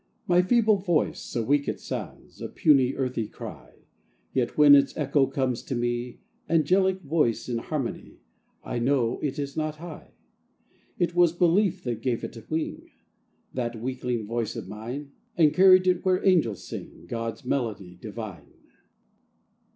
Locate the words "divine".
18.01-18.53